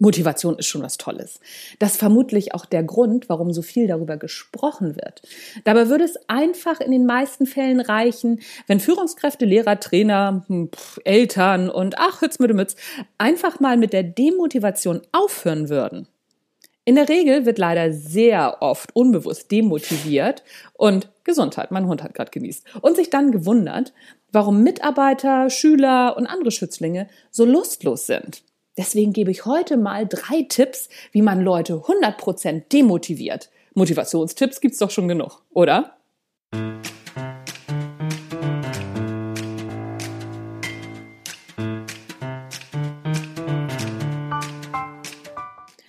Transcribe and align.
Motivation 0.00 0.58
ist 0.58 0.66
schon 0.66 0.82
was 0.82 0.96
Tolles. 0.96 1.40
Das 1.78 1.96
vermutlich 1.96 2.54
auch 2.54 2.64
der 2.64 2.82
Grund, 2.82 3.28
warum 3.28 3.52
so 3.52 3.62
viel 3.62 3.86
darüber 3.86 4.16
gesprochen 4.16 4.96
wird. 4.96 5.22
Dabei 5.64 5.88
würde 5.88 6.04
es 6.04 6.18
einfach 6.28 6.80
in 6.80 6.90
den 6.90 7.06
meisten 7.06 7.46
Fällen 7.46 7.80
reichen, 7.80 8.40
wenn 8.66 8.80
Führungskräfte, 8.80 9.44
Lehrer, 9.44 9.80
Trainer, 9.80 10.44
hm, 10.48 10.70
Eltern 11.04 11.70
und 11.70 11.98
ach, 11.98 12.22
Hütz 12.22 12.38
mit 12.38 12.54
Mütz 12.54 12.76
einfach 13.18 13.60
mal 13.60 13.76
mit 13.76 13.92
der 13.92 14.02
Demotivation 14.02 15.02
aufhören 15.12 15.68
würden. 15.68 16.08
In 16.88 16.94
der 16.94 17.10
Regel 17.10 17.44
wird 17.44 17.58
leider 17.58 17.92
sehr 17.92 18.62
oft 18.62 18.96
unbewusst 18.96 19.50
demotiviert 19.50 20.42
und 20.72 21.10
Gesundheit, 21.22 21.70
mein 21.70 21.86
Hund 21.86 22.02
hat 22.02 22.14
gerade 22.14 22.30
genießt, 22.30 22.64
und 22.80 22.96
sich 22.96 23.10
dann 23.10 23.30
gewundert, 23.30 23.92
warum 24.32 24.62
Mitarbeiter, 24.62 25.50
Schüler 25.50 26.16
und 26.16 26.26
andere 26.26 26.50
Schützlinge 26.50 27.08
so 27.30 27.44
lustlos 27.44 28.06
sind. 28.06 28.42
Deswegen 28.78 29.12
gebe 29.12 29.32
ich 29.32 29.44
heute 29.44 29.76
mal 29.76 30.06
drei 30.06 30.46
Tipps, 30.48 30.88
wie 31.12 31.20
man 31.20 31.42
Leute 31.42 31.74
100% 31.74 32.62
demotiviert. 32.72 33.50
Motivationstipps 33.74 34.60
gibt's 34.60 34.78
doch 34.78 34.90
schon 34.90 35.08
genug, 35.08 35.42
oder? 35.50 35.98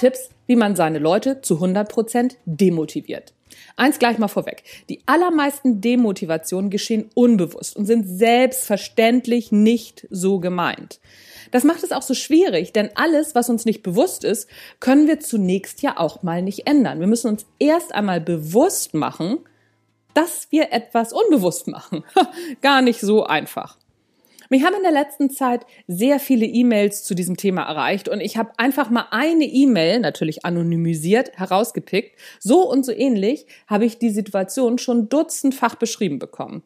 Tipps, 0.00 0.30
wie 0.46 0.56
man 0.56 0.76
seine 0.76 0.98
Leute 0.98 1.42
zu 1.42 1.62
100% 1.62 2.36
demotiviert. 2.46 3.34
Eins 3.76 3.98
gleich 3.98 4.16
mal 4.16 4.28
vorweg. 4.28 4.64
Die 4.88 5.02
allermeisten 5.04 5.82
Demotivationen 5.82 6.70
geschehen 6.70 7.10
unbewusst 7.14 7.76
und 7.76 7.84
sind 7.84 8.06
selbstverständlich 8.06 9.52
nicht 9.52 10.06
so 10.08 10.40
gemeint. 10.40 11.00
Das 11.50 11.64
macht 11.64 11.82
es 11.82 11.92
auch 11.92 12.00
so 12.00 12.14
schwierig, 12.14 12.72
denn 12.72 12.88
alles, 12.94 13.34
was 13.34 13.50
uns 13.50 13.66
nicht 13.66 13.82
bewusst 13.82 14.24
ist, 14.24 14.48
können 14.78 15.06
wir 15.06 15.20
zunächst 15.20 15.82
ja 15.82 15.98
auch 15.98 16.22
mal 16.22 16.40
nicht 16.40 16.66
ändern. 16.66 17.00
Wir 17.00 17.06
müssen 17.06 17.28
uns 17.28 17.44
erst 17.58 17.94
einmal 17.94 18.22
bewusst 18.22 18.94
machen, 18.94 19.40
dass 20.14 20.46
wir 20.50 20.72
etwas 20.72 21.12
unbewusst 21.12 21.68
machen. 21.68 22.04
Gar 22.62 22.80
nicht 22.80 23.00
so 23.00 23.24
einfach. 23.24 23.76
Mich 24.52 24.64
haben 24.64 24.74
in 24.74 24.82
der 24.82 24.90
letzten 24.90 25.30
Zeit 25.30 25.64
sehr 25.86 26.18
viele 26.18 26.44
E-Mails 26.44 27.04
zu 27.04 27.14
diesem 27.14 27.36
Thema 27.36 27.62
erreicht 27.62 28.08
und 28.08 28.18
ich 28.20 28.36
habe 28.36 28.50
einfach 28.56 28.90
mal 28.90 29.06
eine 29.12 29.44
E-Mail, 29.44 30.00
natürlich 30.00 30.44
anonymisiert, 30.44 31.30
herausgepickt. 31.38 32.18
So 32.40 32.68
und 32.68 32.84
so 32.84 32.90
ähnlich 32.90 33.46
habe 33.68 33.84
ich 33.84 33.98
die 33.98 34.10
Situation 34.10 34.78
schon 34.78 35.08
dutzendfach 35.08 35.76
beschrieben 35.76 36.18
bekommen. 36.18 36.64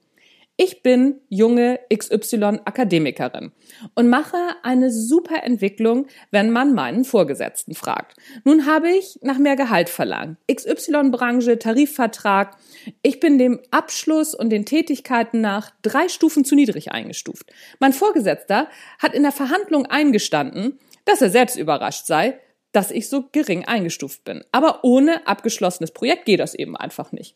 Ich 0.56 0.84
bin 0.84 1.20
junge 1.28 1.80
XY 1.92 2.60
Akademikerin 2.64 3.50
und 3.96 4.08
mache 4.08 4.36
eine 4.62 4.92
super 4.92 5.42
Entwicklung, 5.42 6.06
wenn 6.30 6.50
man 6.50 6.74
meinen 6.74 7.04
Vorgesetzten 7.04 7.74
fragt. 7.74 8.16
Nun 8.44 8.64
habe 8.64 8.88
ich 8.90 9.18
nach 9.20 9.38
mehr 9.38 9.56
Gehalt 9.56 9.88
verlangt. 9.88 10.38
XY 10.48 11.10
Branche, 11.10 11.58
Tarifvertrag. 11.58 12.56
Ich 13.02 13.18
bin 13.18 13.36
dem 13.36 13.62
Abschluss 13.72 14.32
und 14.32 14.50
den 14.50 14.64
Tätigkeiten 14.64 15.40
nach 15.40 15.72
drei 15.82 16.08
Stufen 16.08 16.44
zu 16.44 16.54
niedrig 16.54 16.92
eingestuft. 16.92 17.52
Mein 17.80 17.92
Vorgesetzter 17.92 18.68
hat 19.00 19.12
in 19.12 19.24
der 19.24 19.32
Verhandlung 19.32 19.86
eingestanden, 19.86 20.78
dass 21.04 21.20
er 21.20 21.30
selbst 21.30 21.56
überrascht 21.56 22.06
sei, 22.06 22.38
dass 22.70 22.92
ich 22.92 23.08
so 23.08 23.24
gering 23.32 23.64
eingestuft 23.64 24.22
bin. 24.22 24.44
Aber 24.52 24.84
ohne 24.84 25.26
abgeschlossenes 25.26 25.90
Projekt 25.90 26.26
geht 26.26 26.38
das 26.38 26.54
eben 26.54 26.76
einfach 26.76 27.10
nicht. 27.10 27.34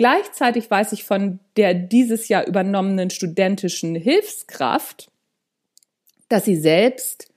Gleichzeitig 0.00 0.70
weiß 0.70 0.92
ich 0.92 1.04
von 1.04 1.40
der 1.58 1.74
dieses 1.74 2.28
Jahr 2.28 2.46
übernommenen 2.46 3.10
studentischen 3.10 3.94
Hilfskraft, 3.94 5.10
dass 6.30 6.46
sie 6.46 6.56
selbst 6.56 7.30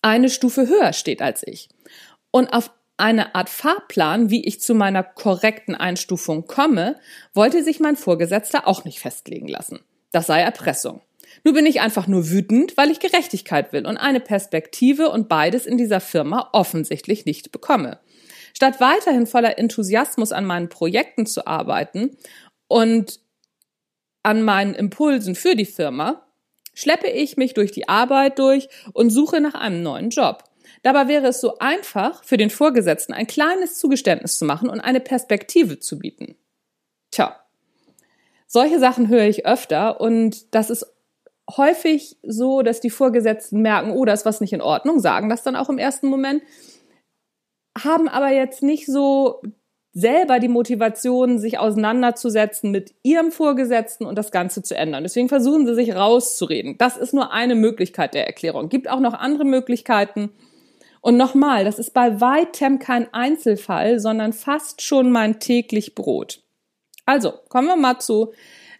eine 0.00 0.30
Stufe 0.30 0.68
höher 0.68 0.94
steht 0.94 1.20
als 1.20 1.46
ich. 1.46 1.68
Und 2.30 2.54
auf 2.54 2.70
eine 2.96 3.34
Art 3.34 3.50
Fahrplan, 3.50 4.30
wie 4.30 4.42
ich 4.42 4.62
zu 4.62 4.74
meiner 4.74 5.02
korrekten 5.02 5.74
Einstufung 5.74 6.46
komme, 6.46 6.98
wollte 7.34 7.62
sich 7.62 7.78
mein 7.78 7.96
Vorgesetzter 7.96 8.66
auch 8.66 8.86
nicht 8.86 8.98
festlegen 8.98 9.46
lassen. 9.46 9.80
Das 10.12 10.28
sei 10.28 10.40
Erpressung. 10.40 11.02
Nur 11.44 11.52
bin 11.52 11.66
ich 11.66 11.82
einfach 11.82 12.06
nur 12.06 12.30
wütend, 12.30 12.74
weil 12.78 12.90
ich 12.90 13.00
Gerechtigkeit 13.00 13.74
will 13.74 13.84
und 13.84 13.98
eine 13.98 14.20
Perspektive 14.20 15.10
und 15.10 15.28
beides 15.28 15.66
in 15.66 15.76
dieser 15.76 16.00
Firma 16.00 16.48
offensichtlich 16.54 17.26
nicht 17.26 17.52
bekomme. 17.52 18.00
Statt 18.62 18.78
weiterhin 18.78 19.26
voller 19.26 19.58
Enthusiasmus 19.58 20.30
an 20.30 20.44
meinen 20.44 20.68
Projekten 20.68 21.26
zu 21.26 21.48
arbeiten 21.48 22.16
und 22.68 23.18
an 24.22 24.44
meinen 24.44 24.76
Impulsen 24.76 25.34
für 25.34 25.56
die 25.56 25.64
Firma, 25.64 26.24
schleppe 26.72 27.08
ich 27.08 27.36
mich 27.36 27.54
durch 27.54 27.72
die 27.72 27.88
Arbeit 27.88 28.38
durch 28.38 28.68
und 28.92 29.10
suche 29.10 29.40
nach 29.40 29.54
einem 29.54 29.82
neuen 29.82 30.10
Job. 30.10 30.44
Dabei 30.84 31.08
wäre 31.08 31.26
es 31.26 31.40
so 31.40 31.58
einfach, 31.58 32.22
für 32.22 32.36
den 32.36 32.50
Vorgesetzten 32.50 33.12
ein 33.12 33.26
kleines 33.26 33.80
Zugeständnis 33.80 34.38
zu 34.38 34.44
machen 34.44 34.70
und 34.70 34.78
eine 34.78 35.00
Perspektive 35.00 35.80
zu 35.80 35.98
bieten. 35.98 36.36
Tja, 37.10 37.34
solche 38.46 38.78
Sachen 38.78 39.08
höre 39.08 39.26
ich 39.26 39.44
öfter 39.44 40.00
und 40.00 40.54
das 40.54 40.70
ist 40.70 40.86
häufig 41.56 42.16
so, 42.22 42.62
dass 42.62 42.78
die 42.78 42.90
Vorgesetzten 42.90 43.60
merken, 43.60 43.90
oh, 43.90 44.04
da 44.04 44.12
ist 44.12 44.24
was 44.24 44.40
nicht 44.40 44.52
in 44.52 44.62
Ordnung, 44.62 45.00
sagen 45.00 45.28
das 45.28 45.42
dann 45.42 45.56
auch 45.56 45.68
im 45.68 45.78
ersten 45.78 46.06
Moment 46.06 46.44
haben 47.78 48.08
aber 48.08 48.32
jetzt 48.32 48.62
nicht 48.62 48.86
so 48.86 49.40
selber 49.94 50.40
die 50.40 50.48
Motivation, 50.48 51.38
sich 51.38 51.58
auseinanderzusetzen 51.58 52.70
mit 52.70 52.94
ihrem 53.02 53.30
Vorgesetzten 53.30 54.06
und 54.06 54.16
das 54.16 54.32
Ganze 54.32 54.62
zu 54.62 54.74
ändern. 54.74 55.02
Deswegen 55.02 55.28
versuchen 55.28 55.66
sie 55.66 55.74
sich 55.74 55.94
rauszureden. 55.94 56.78
Das 56.78 56.96
ist 56.96 57.12
nur 57.12 57.32
eine 57.32 57.54
Möglichkeit 57.54 58.14
der 58.14 58.26
Erklärung. 58.26 58.68
Gibt 58.68 58.88
auch 58.88 59.00
noch 59.00 59.14
andere 59.14 59.44
Möglichkeiten. 59.44 60.30
Und 61.02 61.16
nochmal, 61.16 61.64
das 61.64 61.78
ist 61.78 61.92
bei 61.92 62.20
weitem 62.20 62.78
kein 62.78 63.12
Einzelfall, 63.12 64.00
sondern 64.00 64.32
fast 64.32 64.80
schon 64.80 65.10
mein 65.10 65.40
täglich 65.40 65.94
Brot. 65.94 66.42
Also, 67.04 67.34
kommen 67.48 67.68
wir 67.68 67.76
mal 67.76 67.98
zu 67.98 68.32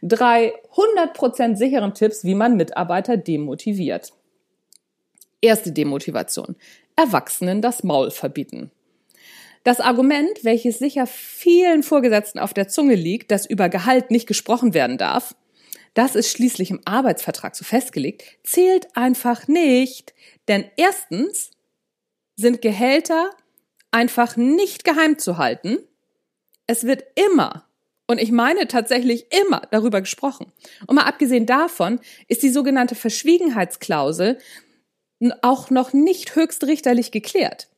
drei 0.03 0.55
100% 0.75 1.57
sicheren 1.57 1.95
Tipps, 1.95 2.25
wie 2.25 2.35
man 2.35 2.57
Mitarbeiter 2.57 3.17
demotiviert. 3.17 4.13
Erste 5.41 5.73
Demotivation. 5.73 6.57
Erwachsenen 6.97 7.61
das 7.61 7.83
Maul 7.83 8.11
verbieten. 8.11 8.71
Das 9.65 9.81
Argument, 9.81 10.43
welches 10.43 10.79
sicher 10.79 11.07
vielen 11.07 11.83
Vorgesetzten 11.83 12.39
auf 12.39 12.53
der 12.53 12.69
Zunge 12.69 12.95
liegt, 12.95 13.31
dass 13.31 13.47
über 13.47 13.69
Gehalt 13.69 14.11
nicht 14.11 14.27
gesprochen 14.27 14.75
werden 14.75 14.99
darf, 14.99 15.35
das 15.95 16.15
ist 16.15 16.31
schließlich 16.31 16.71
im 16.71 16.81
Arbeitsvertrag 16.85 17.55
so 17.55 17.65
festgelegt, 17.65 18.25
zählt 18.43 18.97
einfach 18.97 19.47
nicht. 19.47 20.15
Denn 20.49 20.65
erstens 20.77 21.51
sind 22.37 22.63
Gehälter 22.63 23.31
einfach 23.91 24.37
nicht 24.37 24.85
geheim 24.85 25.19
zu 25.19 25.37
halten. 25.37 25.79
Es 26.67 26.85
wird 26.85 27.05
immer, 27.15 27.67
und 28.07 28.21
ich 28.21 28.33
meine 28.33 28.67
tatsächlich 28.69 29.27
immer 29.43 29.63
darüber 29.71 30.01
gesprochen. 30.01 30.51
Und 30.87 30.97
mal 30.97 31.05
abgesehen 31.05 31.47
davon 31.47 32.01
ist 32.27 32.43
die 32.43 32.51
sogenannte 32.51 32.95
Verschwiegenheitsklausel 32.95 34.39
auch 35.43 35.71
noch 35.71 35.93
nicht 35.93 36.35
höchstrichterlich 36.35 37.13
geklärt. 37.13 37.69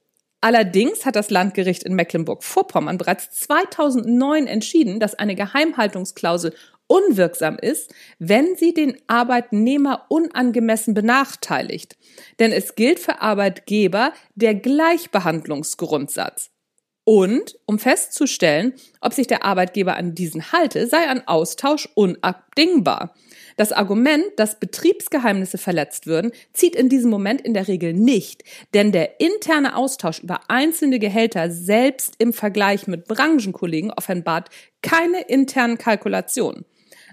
Allerdings 0.44 1.06
hat 1.06 1.17
das 1.17 1.31
Landgericht 1.31 1.85
in 1.85 1.94
Mecklenburg-Vorpommern 1.94 2.99
bereits 2.99 3.31
2009 3.31 4.46
entschieden, 4.46 5.00
dass 5.00 5.14
eine 5.14 5.37
Geheimhaltungsklausel 5.37 6.55
unwirksam 6.87 7.56
ist, 7.58 7.94
wenn 8.19 8.55
sie 8.55 8.75
den 8.75 8.94
Arbeitnehmer 9.06 10.05
unangemessen 10.11 10.93
benachteiligt. 10.93 11.96
Denn 12.41 12.52
es 12.52 12.75
gilt 12.75 12.99
für 12.99 13.23
Arbeitgeber 13.23 14.12
der 14.35 14.55
Gleichbehandlungsgrundsatz. 14.55 16.50
Und 17.04 17.58
um 17.66 17.78
festzustellen, 17.78 18.72
ob 19.02 19.12
sich 19.12 19.26
der 19.26 19.44
Arbeitgeber 19.44 19.96
an 19.96 20.14
diesen 20.14 20.52
halte, 20.52 20.86
sei 20.86 21.06
ein 21.06 21.28
Austausch 21.28 21.86
unabdingbar. 21.94 23.14
Das 23.56 23.72
Argument, 23.72 24.24
dass 24.36 24.58
Betriebsgeheimnisse 24.58 25.58
verletzt 25.58 26.06
würden, 26.06 26.32
zieht 26.54 26.74
in 26.74 26.88
diesem 26.88 27.10
Moment 27.10 27.42
in 27.42 27.52
der 27.52 27.68
Regel 27.68 27.92
nicht, 27.92 28.42
denn 28.72 28.90
der 28.90 29.20
interne 29.20 29.76
Austausch 29.76 30.20
über 30.20 30.40
einzelne 30.48 30.98
Gehälter 30.98 31.50
selbst 31.50 32.14
im 32.18 32.32
Vergleich 32.32 32.86
mit 32.86 33.06
Branchenkollegen 33.06 33.92
offenbart 33.92 34.48
keine 34.80 35.20
internen 35.22 35.76
Kalkulationen. 35.76 36.64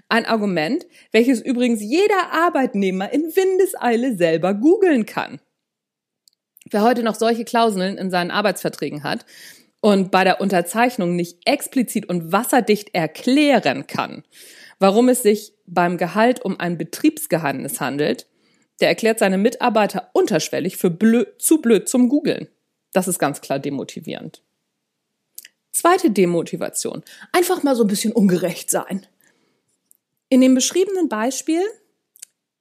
Ein 0.08 0.24
Argument, 0.24 0.86
welches 1.12 1.40
übrigens 1.40 1.82
jeder 1.82 2.32
Arbeitnehmer 2.32 3.12
in 3.12 3.24
Windeseile 3.36 4.16
selber 4.16 4.54
googeln 4.54 5.06
kann. 5.06 5.38
Wer 6.70 6.82
heute 6.82 7.02
noch 7.02 7.14
solche 7.14 7.44
Klauseln 7.44 7.98
in 7.98 8.10
seinen 8.10 8.30
Arbeitsverträgen 8.30 9.04
hat 9.04 9.26
und 9.82 10.12
bei 10.12 10.22
der 10.22 10.40
Unterzeichnung 10.40 11.16
nicht 11.16 11.38
explizit 11.44 12.08
und 12.08 12.32
wasserdicht 12.32 12.94
erklären 12.94 13.88
kann, 13.88 14.22
warum 14.78 15.08
es 15.08 15.22
sich 15.22 15.54
beim 15.66 15.98
Gehalt 15.98 16.42
um 16.44 16.58
ein 16.58 16.78
Betriebsgeheimnis 16.78 17.80
handelt, 17.80 18.28
der 18.80 18.88
erklärt 18.88 19.18
seine 19.18 19.38
Mitarbeiter 19.38 20.08
unterschwellig 20.12 20.76
für 20.76 20.88
blöd, 20.88 21.42
zu 21.42 21.60
blöd 21.60 21.88
zum 21.88 22.08
Googeln. 22.08 22.46
Das 22.92 23.08
ist 23.08 23.18
ganz 23.18 23.40
klar 23.40 23.58
demotivierend. 23.58 24.42
Zweite 25.72 26.12
Demotivation. 26.12 27.02
Einfach 27.32 27.64
mal 27.64 27.74
so 27.74 27.82
ein 27.82 27.88
bisschen 27.88 28.12
ungerecht 28.12 28.70
sein. 28.70 29.06
In 30.28 30.40
dem 30.40 30.54
beschriebenen 30.54 31.08
Beispiel 31.08 31.62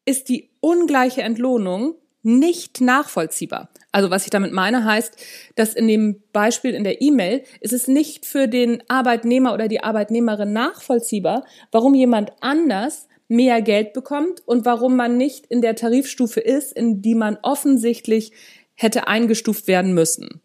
ist 0.06 0.28
die 0.28 0.50
ungleiche 0.60 1.22
Entlohnung 1.22 1.96
nicht 2.24 2.82
nachvollziehbar. 2.82 3.70
Also 3.92 4.10
was 4.10 4.24
ich 4.24 4.30
damit 4.30 4.54
meine, 4.54 4.86
heißt, 4.86 5.16
dass 5.56 5.74
in 5.74 5.88
dem 5.88 6.24
Beispiel 6.32 6.74
in 6.74 6.84
der 6.84 7.02
E-Mail 7.02 7.44
ist 7.60 7.74
es 7.74 7.88
nicht 7.88 8.26
für 8.26 8.48
den 8.48 8.84
Arbeitnehmer 8.88 9.54
oder 9.54 9.68
die 9.68 9.84
Arbeitnehmerin 9.84 10.54
nachvollziehbar, 10.54 11.46
warum 11.72 11.94
jemand 11.94 12.32
anders 12.42 13.08
mehr 13.28 13.62
Geld 13.62 13.94
bekommt 13.94 14.42
und 14.46 14.66
warum 14.66 14.96
man 14.96 15.18
nicht 15.18 15.46
in 15.46 15.62
der 15.62 15.76
Tarifstufe 15.76 16.40
ist, 16.40 16.74
in 16.74 17.02
die 17.02 17.16
man 17.16 17.38
offensichtlich 17.42 18.34
hätte 18.76 19.08
eingestuft 19.08 19.68
werden 19.68 19.94
müssen. 19.94 20.42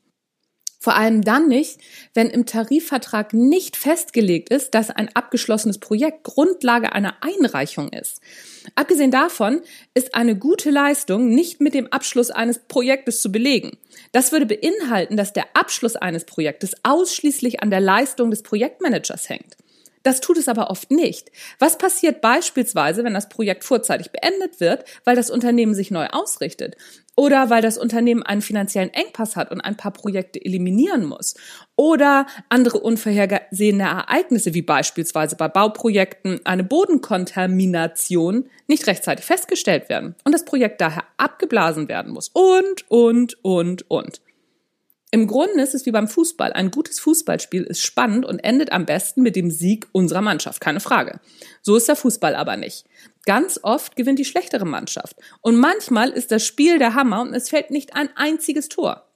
Vor 0.87 0.95
allem 0.95 1.23
dann 1.23 1.49
nicht, 1.49 1.81
wenn 2.15 2.31
im 2.31 2.47
Tarifvertrag 2.47 3.35
nicht 3.35 3.77
festgelegt 3.77 4.51
ist, 4.51 4.73
dass 4.73 4.89
ein 4.89 5.09
abgeschlossenes 5.15 5.79
Projekt 5.79 6.23
Grundlage 6.23 6.93
einer 6.93 7.17
Einreichung 7.23 7.89
ist. 7.89 8.21
Abgesehen 8.77 9.11
davon 9.11 9.63
ist 9.95 10.15
eine 10.15 10.37
gute 10.37 10.71
Leistung 10.71 11.29
nicht 11.29 11.61
mit 11.61 11.75
dem 11.75 11.93
Abschluss 11.93 12.31
eines 12.31 12.61
Projektes 12.61 13.21
zu 13.21 13.33
belegen. 13.33 13.77
Das 14.13 14.31
würde 14.31 14.47
beinhalten, 14.47 15.17
dass 15.17 15.33
der 15.33 15.47
Abschluss 15.55 15.97
eines 15.97 16.25
Projektes 16.25 16.75
ausschließlich 16.85 17.65
an 17.65 17.71
der 17.71 17.81
Leistung 17.81 18.31
des 18.31 18.45
Projektmanagers 18.45 19.29
hängt. 19.29 19.57
Das 20.07 20.21
tut 20.21 20.39
es 20.39 20.47
aber 20.47 20.71
oft 20.71 20.93
nicht. 20.93 21.33
Was 21.59 21.79
passiert 21.79 22.21
beispielsweise, 22.21 23.03
wenn 23.03 23.15
das 23.15 23.29
Projekt 23.29 23.65
vorzeitig 23.65 24.13
beendet 24.13 24.61
wird, 24.61 24.85
weil 25.03 25.17
das 25.17 25.31
Unternehmen 25.31 25.75
sich 25.75 25.91
neu 25.91 26.07
ausrichtet? 26.07 26.77
Oder 27.17 27.51
weil 27.51 27.61
das 27.61 27.77
Unternehmen 27.77 28.23
einen 28.23 28.41
finanziellen 28.41 28.95
Engpass 28.95 29.35
hat 29.35 29.51
und 29.51 29.63
ein 29.63 29.77
paar 29.77 29.91
Projekte 29.91 30.41
eliminieren 30.45 31.07
muss? 31.07 31.35
Oder 31.75 32.29
andere 32.49 32.79
unvorhergesehene 32.79 33.83
Ereignisse, 33.83 34.55
wie 34.55 34.63
beispielsweise 34.63 35.35
bei 35.35 35.49
Bauprojekten 35.49 36.39
eine 36.45 36.63
Bodenkontamination 36.63 38.49
nicht 38.69 38.87
rechtzeitig 38.87 39.25
festgestellt 39.25 39.89
werden 39.89 40.15
und 40.23 40.31
das 40.31 40.45
Projekt 40.45 40.81
daher 40.81 41.03
abgeblasen 41.17 41.89
werden 41.89 42.13
muss? 42.13 42.29
Und, 42.33 42.89
und, 42.89 43.43
und, 43.43 43.91
und. 43.91 44.21
Im 45.13 45.29
Grunde 45.29 45.63
ist 45.63 45.75
es 45.75 45.87
wie 45.87 45.93
beim 45.93 46.09
Fußball. 46.09 46.53
Ein 46.53 46.71
gutes 46.71 46.99
Fußballspiel 46.99 47.63
ist 47.63 47.83
spannend 47.83 48.27
und 48.27 48.41
endet 48.41 48.73
am 48.73 48.87
besten 48.87 49.23
mit 49.23 49.37
dem 49.37 49.51
Sieg 49.51 49.87
unserer 49.93 50.21
Mannschaft, 50.21 50.61
keine 50.61 50.81
Frage. 50.81 51.21
So 51.63 51.77
ist 51.77 51.89
der 51.89 51.97
Fußball 51.97 52.35
aber 52.35 52.57
nicht. 52.57 52.87
Ganz 53.25 53.61
oft 53.63 53.95
gewinnt 53.95 54.19
die 54.19 54.25
schlechtere 54.25 54.65
Mannschaft. 54.65 55.17
Und 55.41 55.57
manchmal 55.57 56.11
ist 56.11 56.33
das 56.33 56.45
Spiel 56.45 56.79
der 56.79 56.95
Hammer 56.95 57.23
und 57.23 57.35
es 57.35 57.49
fällt 57.49 57.71
nicht 57.71 57.95
ein 57.95 58.09
einziges 58.17 58.69
Tor. 58.69 59.09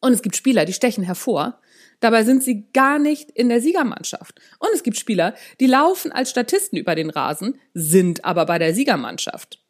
Und 0.00 0.12
es 0.12 0.22
gibt 0.22 0.36
Spieler, 0.36 0.64
die 0.64 0.72
stechen 0.72 1.04
hervor. 1.04 1.60
Dabei 2.00 2.24
sind 2.24 2.42
sie 2.42 2.70
gar 2.72 2.98
nicht 2.98 3.30
in 3.30 3.48
der 3.48 3.60
Siegermannschaft. 3.60 4.40
Und 4.58 4.70
es 4.74 4.82
gibt 4.82 4.98
Spieler, 4.98 5.34
die 5.60 5.66
laufen 5.66 6.12
als 6.12 6.30
Statisten 6.30 6.78
über 6.78 6.94
den 6.94 7.10
Rasen, 7.10 7.58
sind 7.74 8.24
aber 8.24 8.46
bei 8.46 8.58
der 8.58 8.74
Siegermannschaft. 8.74 9.62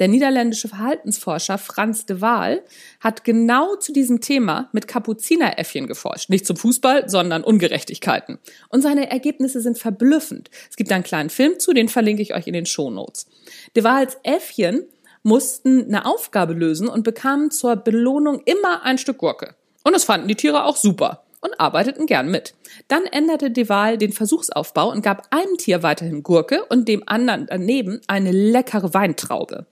Der 0.00 0.08
niederländische 0.08 0.68
Verhaltensforscher 0.68 1.58
Franz 1.58 2.06
de 2.06 2.20
Waal 2.20 2.62
hat 3.00 3.24
genau 3.24 3.76
zu 3.76 3.92
diesem 3.92 4.20
Thema 4.20 4.68
mit 4.72 4.86
Kapuzineräffchen 4.86 5.88
geforscht. 5.88 6.30
Nicht 6.30 6.46
zum 6.46 6.56
Fußball, 6.56 7.08
sondern 7.08 7.42
Ungerechtigkeiten. 7.42 8.38
Und 8.68 8.82
seine 8.82 9.10
Ergebnisse 9.10 9.60
sind 9.60 9.78
verblüffend. 9.78 10.50
Es 10.70 10.76
gibt 10.76 10.92
einen 10.92 11.04
kleinen 11.04 11.30
Film 11.30 11.58
zu, 11.58 11.72
den 11.72 11.88
verlinke 11.88 12.22
ich 12.22 12.34
euch 12.34 12.46
in 12.46 12.52
den 12.52 12.66
Shownotes. 12.66 13.26
De 13.74 13.82
Waals 13.82 14.18
Äffchen 14.22 14.84
mussten 15.22 15.86
eine 15.86 16.06
Aufgabe 16.06 16.54
lösen 16.54 16.88
und 16.88 17.02
bekamen 17.02 17.50
zur 17.50 17.76
Belohnung 17.76 18.40
immer 18.44 18.84
ein 18.84 18.98
Stück 18.98 19.18
Gurke. 19.18 19.56
Und 19.82 19.94
das 19.94 20.04
fanden 20.04 20.28
die 20.28 20.36
Tiere 20.36 20.64
auch 20.64 20.76
super 20.76 21.24
und 21.40 21.58
arbeiteten 21.60 22.06
gern 22.06 22.30
mit. 22.30 22.54
Dann 22.88 23.04
änderte 23.04 23.50
De 23.50 23.68
Waal 23.68 23.98
den 23.98 24.12
Versuchsaufbau 24.12 24.90
und 24.90 25.02
gab 25.02 25.26
einem 25.34 25.56
Tier 25.56 25.82
weiterhin 25.82 26.22
Gurke 26.22 26.64
und 26.66 26.88
dem 26.88 27.02
anderen 27.06 27.46
daneben 27.48 28.00
eine 28.06 28.32
leckere 28.32 28.94
Weintraube. 28.94 29.66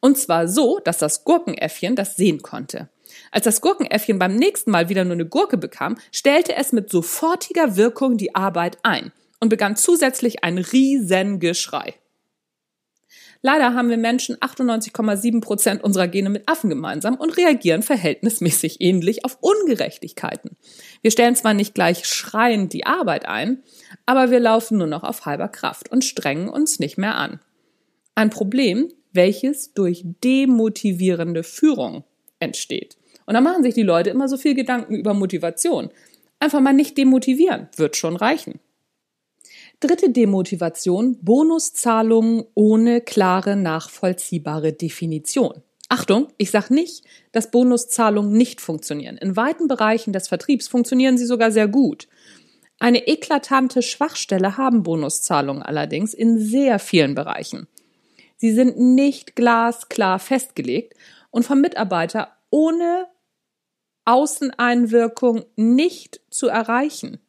Und 0.00 0.18
zwar 0.18 0.48
so, 0.48 0.80
dass 0.80 0.98
das 0.98 1.24
Gurkenäffchen 1.24 1.94
das 1.94 2.16
sehen 2.16 2.42
konnte. 2.42 2.88
Als 3.30 3.44
das 3.44 3.60
Gurkenäffchen 3.60 4.18
beim 4.18 4.34
nächsten 4.34 4.70
Mal 4.70 4.88
wieder 4.88 5.04
nur 5.04 5.14
eine 5.14 5.26
Gurke 5.26 5.56
bekam, 5.56 5.98
stellte 6.12 6.56
es 6.56 6.72
mit 6.72 6.90
sofortiger 6.90 7.76
Wirkung 7.76 8.16
die 8.16 8.34
Arbeit 8.34 8.78
ein 8.82 9.12
und 9.40 9.48
begann 9.48 9.76
zusätzlich 9.76 10.42
ein 10.44 10.58
Riesengeschrei. 10.58 11.94
Leider 13.42 13.72
haben 13.74 13.88
wir 13.88 13.96
Menschen 13.96 14.36
98,7 14.36 15.40
Prozent 15.40 15.82
unserer 15.82 16.08
Gene 16.08 16.28
mit 16.28 16.46
Affen 16.46 16.68
gemeinsam 16.68 17.14
und 17.14 17.38
reagieren 17.38 17.82
verhältnismäßig 17.82 18.80
ähnlich 18.80 19.24
auf 19.24 19.38
Ungerechtigkeiten. 19.40 20.56
Wir 21.00 21.10
stellen 21.10 21.36
zwar 21.36 21.54
nicht 21.54 21.74
gleich 21.74 22.04
schreiend 22.04 22.74
die 22.74 22.84
Arbeit 22.84 23.26
ein, 23.26 23.62
aber 24.04 24.30
wir 24.30 24.40
laufen 24.40 24.76
nur 24.76 24.86
noch 24.86 25.04
auf 25.04 25.24
halber 25.24 25.48
Kraft 25.48 25.90
und 25.90 26.04
strengen 26.04 26.50
uns 26.50 26.80
nicht 26.80 26.98
mehr 26.98 27.16
an. 27.16 27.40
Ein 28.14 28.28
Problem, 28.28 28.92
welches 29.12 29.74
durch 29.74 30.04
demotivierende 30.22 31.42
Führung 31.42 32.04
entsteht. 32.38 32.96
Und 33.26 33.34
da 33.34 33.40
machen 33.40 33.62
sich 33.62 33.74
die 33.74 33.82
Leute 33.82 34.10
immer 34.10 34.28
so 34.28 34.36
viel 34.36 34.54
Gedanken 34.54 34.94
über 34.94 35.14
Motivation. 35.14 35.90
Einfach 36.38 36.60
mal 36.60 36.72
nicht 36.72 36.96
demotivieren, 36.98 37.68
wird 37.76 37.96
schon 37.96 38.16
reichen. 38.16 38.60
Dritte 39.80 40.10
Demotivation, 40.10 41.18
Bonuszahlungen 41.22 42.44
ohne 42.54 43.00
klare, 43.00 43.56
nachvollziehbare 43.56 44.72
Definition. 44.72 45.62
Achtung, 45.88 46.28
ich 46.36 46.50
sage 46.50 46.72
nicht, 46.72 47.04
dass 47.32 47.50
Bonuszahlungen 47.50 48.32
nicht 48.32 48.60
funktionieren. 48.60 49.16
In 49.16 49.36
weiten 49.36 49.68
Bereichen 49.68 50.12
des 50.12 50.28
Vertriebs 50.28 50.68
funktionieren 50.68 51.18
sie 51.18 51.26
sogar 51.26 51.50
sehr 51.50 51.66
gut. 51.66 52.08
Eine 52.78 53.06
eklatante 53.08 53.82
Schwachstelle 53.82 54.56
haben 54.56 54.82
Bonuszahlungen 54.82 55.62
allerdings 55.62 56.14
in 56.14 56.38
sehr 56.38 56.78
vielen 56.78 57.14
Bereichen. 57.14 57.66
Sie 58.40 58.52
sind 58.52 58.78
nicht 58.78 59.36
glasklar 59.36 60.18
festgelegt 60.18 60.94
und 61.30 61.44
vom 61.44 61.60
Mitarbeiter 61.60 62.34
ohne 62.48 63.06
Außeneinwirkung 64.06 65.44
nicht 65.56 66.22
zu 66.30 66.48
erreichen. 66.48 67.20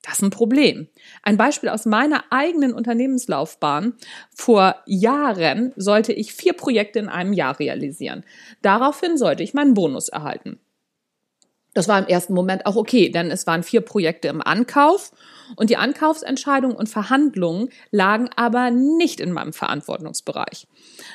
Das 0.00 0.14
ist 0.14 0.22
ein 0.22 0.30
Problem. 0.30 0.88
Ein 1.22 1.36
Beispiel 1.36 1.68
aus 1.68 1.84
meiner 1.84 2.24
eigenen 2.30 2.72
Unternehmenslaufbahn. 2.72 3.92
Vor 4.34 4.76
Jahren 4.86 5.74
sollte 5.76 6.14
ich 6.14 6.32
vier 6.32 6.54
Projekte 6.54 6.98
in 6.98 7.10
einem 7.10 7.34
Jahr 7.34 7.58
realisieren. 7.58 8.24
Daraufhin 8.62 9.18
sollte 9.18 9.42
ich 9.42 9.52
meinen 9.52 9.74
Bonus 9.74 10.08
erhalten. 10.08 10.58
Das 11.76 11.88
war 11.88 11.98
im 11.98 12.06
ersten 12.06 12.32
Moment 12.32 12.64
auch 12.64 12.74
okay, 12.74 13.10
denn 13.10 13.30
es 13.30 13.46
waren 13.46 13.62
vier 13.62 13.82
Projekte 13.82 14.28
im 14.28 14.40
Ankauf 14.40 15.12
und 15.56 15.68
die 15.68 15.76
Ankaufsentscheidungen 15.76 16.74
und 16.74 16.88
Verhandlungen 16.88 17.68
lagen 17.90 18.30
aber 18.34 18.70
nicht 18.70 19.20
in 19.20 19.30
meinem 19.30 19.52
Verantwortungsbereich. 19.52 20.66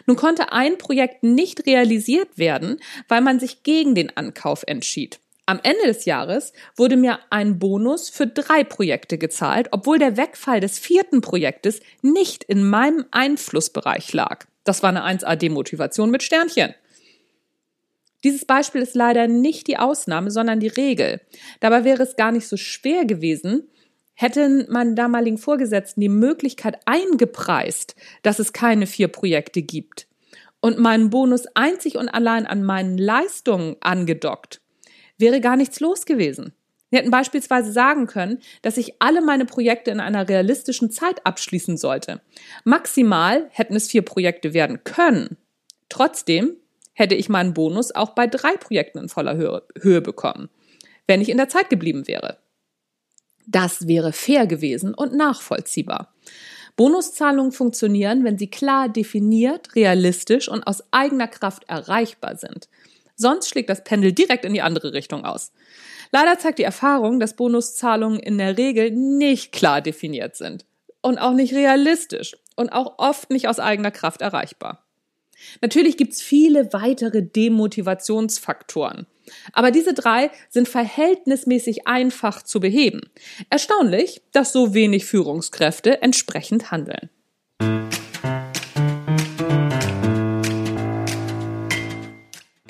Nun 0.05 0.17
konnte 0.17 0.51
ein 0.51 0.77
Projekt 0.77 1.23
nicht 1.23 1.65
realisiert 1.65 2.37
werden, 2.37 2.77
weil 3.07 3.21
man 3.21 3.39
sich 3.39 3.63
gegen 3.63 3.95
den 3.95 4.15
Ankauf 4.15 4.63
entschied. 4.67 5.19
Am 5.47 5.59
Ende 5.63 5.87
des 5.87 6.05
Jahres 6.05 6.53
wurde 6.75 6.95
mir 6.95 7.17
ein 7.31 7.57
Bonus 7.57 8.09
für 8.09 8.27
drei 8.27 8.63
Projekte 8.63 9.17
gezahlt, 9.17 9.69
obwohl 9.71 9.97
der 9.97 10.15
Wegfall 10.15 10.59
des 10.59 10.77
vierten 10.77 11.21
Projektes 11.21 11.79
nicht 12.03 12.43
in 12.43 12.69
meinem 12.69 13.05
Einflussbereich 13.09 14.13
lag. 14.13 14.45
Das 14.63 14.83
war 14.83 14.89
eine 14.89 15.03
1A-Demotivation 15.03 16.11
mit 16.11 16.21
Sternchen. 16.21 16.75
Dieses 18.23 18.45
Beispiel 18.45 18.81
ist 18.81 18.95
leider 18.95 19.27
nicht 19.27 19.67
die 19.67 19.77
Ausnahme, 19.77 20.31
sondern 20.31 20.59
die 20.59 20.67
Regel. 20.67 21.21
Dabei 21.59 21.83
wäre 21.83 22.03
es 22.03 22.15
gar 22.15 22.31
nicht 22.31 22.47
so 22.47 22.57
schwer 22.57 23.05
gewesen, 23.05 23.69
hätten 24.13 24.67
meine 24.69 24.93
damaligen 24.93 25.37
Vorgesetzten 25.37 26.01
die 26.01 26.09
Möglichkeit 26.09 26.79
eingepreist, 26.85 27.95
dass 28.21 28.39
es 28.39 28.53
keine 28.53 28.85
vier 28.85 29.07
Projekte 29.07 29.61
gibt 29.61 30.07
und 30.61 30.77
meinen 30.77 31.09
Bonus 31.09 31.45
einzig 31.55 31.97
und 31.97 32.07
allein 32.07 32.45
an 32.45 32.63
meinen 32.63 32.97
Leistungen 32.97 33.75
angedockt, 33.81 34.61
wäre 35.17 35.41
gar 35.41 35.57
nichts 35.57 35.79
los 35.79 36.05
gewesen. 36.05 36.53
Wir 36.91 36.99
hätten 36.99 37.11
beispielsweise 37.11 37.71
sagen 37.71 38.05
können, 38.05 38.39
dass 38.61 38.77
ich 38.77 39.01
alle 39.01 39.21
meine 39.21 39.45
Projekte 39.45 39.91
in 39.91 39.99
einer 39.99 40.27
realistischen 40.27 40.91
Zeit 40.91 41.25
abschließen 41.25 41.77
sollte. 41.77 42.21
Maximal 42.63 43.47
hätten 43.51 43.75
es 43.75 43.89
vier 43.89 44.01
Projekte 44.03 44.53
werden 44.53 44.83
können. 44.83 45.37
Trotzdem 45.89 46.57
hätte 47.01 47.15
ich 47.15 47.27
meinen 47.27 47.53
Bonus 47.53 47.93
auch 47.93 48.11
bei 48.11 48.27
drei 48.27 48.55
Projekten 48.55 48.99
in 48.99 49.09
voller 49.09 49.35
Höhe, 49.35 49.63
Höhe 49.81 50.01
bekommen, 50.01 50.49
wenn 51.07 51.19
ich 51.19 51.29
in 51.29 51.37
der 51.37 51.49
Zeit 51.49 51.69
geblieben 51.69 52.07
wäre. 52.07 52.37
Das 53.47 53.87
wäre 53.87 54.13
fair 54.13 54.47
gewesen 54.47 54.93
und 54.93 55.13
nachvollziehbar. 55.13 56.13
Bonuszahlungen 56.77 57.51
funktionieren, 57.51 58.23
wenn 58.23 58.37
sie 58.37 58.49
klar 58.49 58.87
definiert, 58.87 59.75
realistisch 59.75 60.47
und 60.47 60.63
aus 60.63 60.83
eigener 60.91 61.27
Kraft 61.27 61.63
erreichbar 61.67 62.37
sind. 62.37 62.69
Sonst 63.15 63.49
schlägt 63.49 63.69
das 63.69 63.83
Pendel 63.83 64.13
direkt 64.13 64.45
in 64.45 64.53
die 64.53 64.61
andere 64.61 64.93
Richtung 64.93 65.25
aus. 65.25 65.51
Leider 66.11 66.39
zeigt 66.39 66.59
die 66.59 66.63
Erfahrung, 66.63 67.19
dass 67.19 67.35
Bonuszahlungen 67.35 68.19
in 68.19 68.37
der 68.37 68.57
Regel 68.57 68.91
nicht 68.91 69.51
klar 69.51 69.81
definiert 69.81 70.35
sind 70.35 70.65
und 71.01 71.17
auch 71.17 71.33
nicht 71.33 71.53
realistisch 71.53 72.37
und 72.55 72.71
auch 72.71 72.99
oft 72.99 73.31
nicht 73.31 73.47
aus 73.47 73.59
eigener 73.59 73.91
Kraft 73.91 74.21
erreichbar. 74.21 74.85
Natürlich 75.61 75.97
gibt's 75.97 76.21
viele 76.21 76.73
weitere 76.73 77.21
Demotivationsfaktoren. 77.21 79.07
Aber 79.53 79.71
diese 79.71 79.93
drei 79.93 80.31
sind 80.49 80.67
verhältnismäßig 80.67 81.87
einfach 81.87 82.41
zu 82.41 82.59
beheben. 82.59 83.01
Erstaunlich, 83.49 84.21
dass 84.31 84.51
so 84.51 84.73
wenig 84.73 85.05
Führungskräfte 85.05 86.01
entsprechend 86.01 86.71
handeln. 86.71 87.09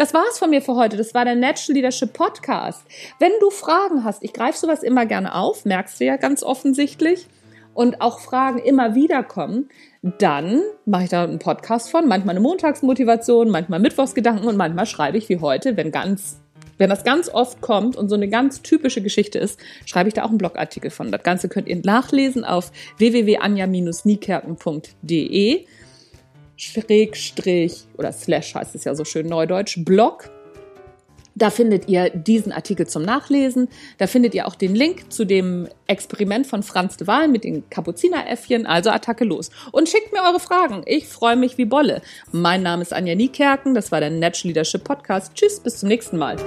Das 0.01 0.15
war's 0.15 0.39
von 0.39 0.49
mir 0.49 0.63
für 0.63 0.75
heute. 0.75 0.97
Das 0.97 1.13
war 1.13 1.25
der 1.25 1.35
Natural 1.35 1.75
Leadership 1.75 2.13
Podcast. 2.13 2.83
Wenn 3.19 3.31
du 3.39 3.51
Fragen 3.51 4.03
hast, 4.03 4.23
ich 4.23 4.33
greife 4.33 4.57
sowas 4.57 4.81
immer 4.81 5.05
gerne 5.05 5.35
auf, 5.35 5.63
merkst 5.63 5.99
du 5.99 6.05
ja 6.05 6.17
ganz 6.17 6.41
offensichtlich, 6.41 7.27
und 7.73 8.01
auch 8.01 8.19
Fragen 8.19 8.59
immer 8.59 8.93
wieder 8.95 9.23
kommen, 9.23 9.69
dann 10.01 10.61
mache 10.85 11.03
ich 11.03 11.09
da 11.09 11.23
einen 11.23 11.39
Podcast 11.39 11.89
von, 11.91 12.07
manchmal 12.07 12.35
eine 12.35 12.41
Montagsmotivation, 12.41 13.49
manchmal 13.49 13.79
Mittwochsgedanken 13.79 14.47
und 14.47 14.57
manchmal 14.57 14.85
schreibe 14.85 15.17
ich 15.17 15.29
wie 15.29 15.39
heute, 15.39 15.77
wenn 15.77 15.91
ganz 15.91 16.37
wenn 16.77 16.89
das 16.89 17.03
ganz 17.03 17.27
oft 17.29 17.61
kommt 17.61 17.95
und 17.95 18.09
so 18.09 18.15
eine 18.15 18.27
ganz 18.27 18.63
typische 18.63 19.03
Geschichte 19.03 19.37
ist, 19.37 19.59
schreibe 19.85 20.07
ich 20.07 20.15
da 20.15 20.23
auch 20.23 20.29
einen 20.29 20.39
Blogartikel 20.39 20.89
von. 20.89 21.11
Das 21.11 21.21
Ganze 21.21 21.47
könnt 21.47 21.67
ihr 21.67 21.79
nachlesen 21.83 22.43
auf 22.43 22.71
www.anja-niekerken.de 22.97 25.65
Schrägstrich 26.55 27.85
oder 27.99 28.11
Slash 28.11 28.55
heißt 28.55 28.73
es 28.73 28.85
ja 28.85 28.95
so 28.95 29.05
schön 29.05 29.27
neudeutsch, 29.27 29.77
Blog. 29.85 30.31
Da 31.35 31.49
findet 31.49 31.87
ihr 31.87 32.09
diesen 32.09 32.51
Artikel 32.51 32.87
zum 32.87 33.03
Nachlesen. 33.03 33.69
Da 33.97 34.07
findet 34.07 34.33
ihr 34.35 34.47
auch 34.47 34.55
den 34.55 34.75
Link 34.75 35.11
zu 35.11 35.25
dem 35.25 35.67
Experiment 35.87 36.47
von 36.47 36.63
Franz 36.63 36.97
de 36.97 37.07
Waal 37.07 37.27
mit 37.27 37.43
den 37.43 37.69
Kapuzineräffchen. 37.69 38.65
Also 38.65 38.89
Attacke 38.89 39.23
los. 39.23 39.49
Und 39.71 39.89
schickt 39.89 40.11
mir 40.11 40.21
eure 40.23 40.39
Fragen. 40.39 40.83
Ich 40.85 41.07
freue 41.07 41.35
mich 41.35 41.57
wie 41.57 41.65
Bolle. 41.65 42.01
Mein 42.31 42.63
Name 42.63 42.81
ist 42.81 42.93
Anja 42.93 43.15
Niekerken. 43.15 43.73
Das 43.73 43.91
war 43.91 43.99
der 43.99 44.09
Natural 44.09 44.49
Leadership 44.49 44.83
Podcast. 44.83 45.33
Tschüss, 45.35 45.59
bis 45.59 45.79
zum 45.79 45.89
nächsten 45.89 46.17
Mal. 46.17 46.37